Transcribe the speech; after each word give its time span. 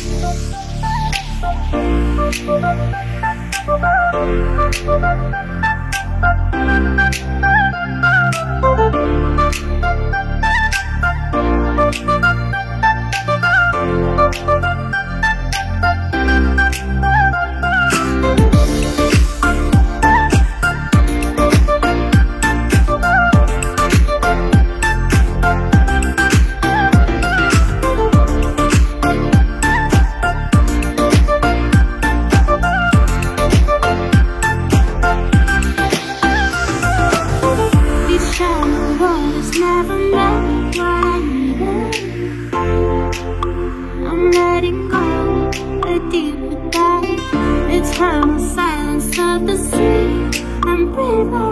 Thank 0.00 0.52
you. 7.16 7.27
Dive. 47.78 47.94
Eternal 47.94 48.38
silence 48.38 49.18
of 49.18 49.46
the 49.46 49.56
sea. 49.56 50.44
I'm 50.64 50.92
breathing 50.92 51.47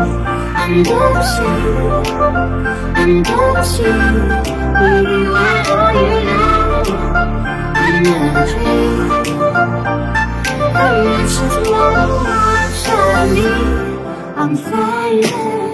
now 0.00 0.54
I'm 0.56 0.82
dancing 0.82 1.90
I'm 2.96 3.22
dancing 3.22 4.00
Baby, 4.80 5.16
where 5.28 5.64
are 5.76 5.94
you 5.94 6.24
now? 6.24 6.82
I 7.74 8.00
never 8.00 8.44
dreamed 8.50 9.26
The 10.74 10.88
lights 11.04 11.36
of 11.40 11.54
love 11.66 12.70
shining 12.82 13.68
I'm 14.36 14.56
flying 14.56 15.69